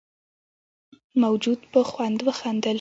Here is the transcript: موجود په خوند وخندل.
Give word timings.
موجود 1.23 1.59
په 1.71 1.79
خوند 1.89 2.17
وخندل. 2.27 2.69